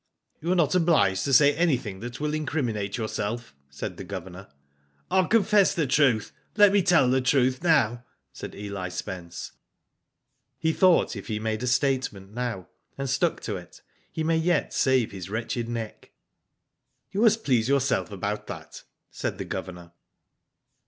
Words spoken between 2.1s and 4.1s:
will incriminate yourself," said the